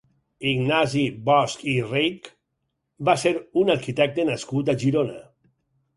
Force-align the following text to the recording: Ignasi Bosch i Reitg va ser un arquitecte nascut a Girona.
Ignasi 0.51 1.03
Bosch 1.27 1.67
i 1.73 1.75
Reitg 1.91 2.31
va 3.11 3.15
ser 3.27 3.35
un 3.65 3.73
arquitecte 3.75 4.27
nascut 4.31 4.73
a 4.75 4.77
Girona. 4.87 5.21